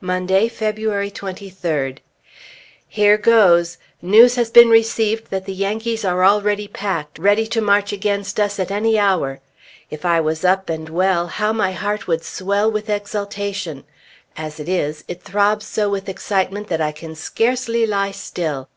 Monday, 0.00 0.48
February 0.48 1.10
23d. 1.10 1.98
Here 2.88 3.18
goes! 3.18 3.76
News 4.00 4.36
has 4.36 4.50
been 4.50 4.70
received 4.70 5.28
that 5.30 5.44
the 5.44 5.52
Yankees 5.52 6.06
are 6.06 6.24
already 6.24 6.66
packed, 6.66 7.18
ready 7.18 7.46
to 7.48 7.60
march 7.60 7.92
against 7.92 8.40
us 8.40 8.58
at 8.58 8.70
any 8.70 8.98
hour. 8.98 9.40
If 9.90 10.06
I 10.06 10.22
was 10.22 10.42
up 10.42 10.70
and 10.70 10.88
well, 10.88 11.26
how 11.26 11.52
my 11.52 11.72
heart 11.72 12.06
would 12.08 12.24
swell 12.24 12.70
with 12.72 12.88
exultation. 12.88 13.84
As 14.38 14.58
it 14.58 14.70
is, 14.70 15.04
it 15.06 15.22
throbs 15.22 15.66
so 15.66 15.90
with 15.90 16.08
excitement 16.08 16.68
that 16.68 16.80
I 16.80 16.90
can 16.92 17.14
scarcely 17.14 17.84
lie 17.86 18.12
still. 18.12 18.70